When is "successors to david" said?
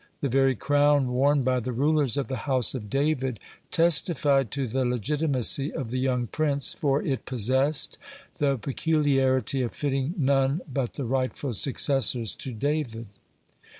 11.53-13.05